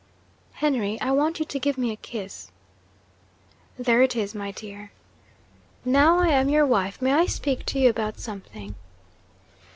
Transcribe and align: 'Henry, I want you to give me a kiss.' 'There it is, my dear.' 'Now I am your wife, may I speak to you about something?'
'Henry, 0.53 0.99
I 0.99 1.11
want 1.11 1.37
you 1.37 1.45
to 1.45 1.59
give 1.59 1.77
me 1.77 1.91
a 1.91 1.95
kiss.' 1.95 2.49
'There 3.77 4.01
it 4.01 4.15
is, 4.15 4.33
my 4.33 4.49
dear.' 4.49 4.91
'Now 5.85 6.17
I 6.17 6.29
am 6.29 6.49
your 6.49 6.65
wife, 6.65 6.99
may 7.03 7.13
I 7.13 7.27
speak 7.27 7.67
to 7.67 7.79
you 7.79 7.91
about 7.91 8.19
something?' 8.19 8.73